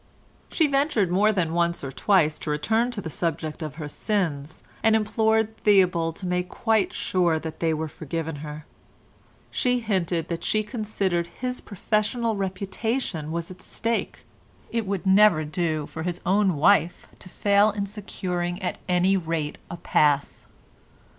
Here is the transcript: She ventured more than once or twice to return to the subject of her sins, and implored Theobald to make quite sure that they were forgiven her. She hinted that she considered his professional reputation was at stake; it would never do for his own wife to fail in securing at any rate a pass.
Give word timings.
She 0.49 0.65
ventured 0.65 1.11
more 1.11 1.31
than 1.31 1.53
once 1.53 1.83
or 1.83 1.91
twice 1.91 2.39
to 2.39 2.49
return 2.49 2.89
to 2.89 3.01
the 3.01 3.09
subject 3.11 3.61
of 3.61 3.75
her 3.75 3.87
sins, 3.87 4.63
and 4.81 4.95
implored 4.95 5.55
Theobald 5.57 6.15
to 6.15 6.25
make 6.25 6.49
quite 6.49 6.91
sure 6.91 7.37
that 7.37 7.59
they 7.59 7.71
were 7.71 7.87
forgiven 7.87 8.37
her. 8.37 8.65
She 9.51 9.77
hinted 9.79 10.27
that 10.27 10.43
she 10.43 10.63
considered 10.63 11.27
his 11.27 11.61
professional 11.61 12.35
reputation 12.35 13.31
was 13.31 13.51
at 13.51 13.61
stake; 13.61 14.25
it 14.71 14.87
would 14.87 15.05
never 15.05 15.45
do 15.45 15.85
for 15.85 16.01
his 16.01 16.19
own 16.25 16.55
wife 16.55 17.07
to 17.19 17.29
fail 17.29 17.69
in 17.69 17.85
securing 17.85 18.59
at 18.59 18.79
any 18.89 19.15
rate 19.15 19.59
a 19.69 19.77
pass. 19.77 20.47